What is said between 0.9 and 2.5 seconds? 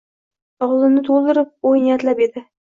to‘ldirib o‘y-niyatlab edi.